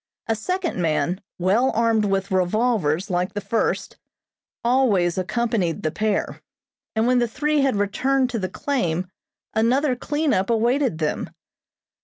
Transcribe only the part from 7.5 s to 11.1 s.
had returned to the claim another cleanup awaited